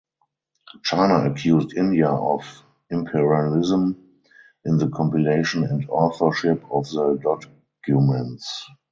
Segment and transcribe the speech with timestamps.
[0.83, 2.41] China accused India of
[2.89, 4.03] "imperialism"
[4.65, 7.19] in the compilation and authorship of the
[7.83, 8.65] documents.